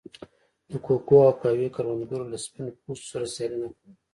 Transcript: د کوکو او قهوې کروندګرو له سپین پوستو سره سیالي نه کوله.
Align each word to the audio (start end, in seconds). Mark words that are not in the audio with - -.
د 0.71 0.71
کوکو 0.85 1.15
او 1.27 1.31
قهوې 1.41 1.67
کروندګرو 1.75 2.29
له 2.31 2.37
سپین 2.45 2.65
پوستو 2.81 3.07
سره 3.11 3.25
سیالي 3.33 3.57
نه 3.63 3.69
کوله. 3.75 3.93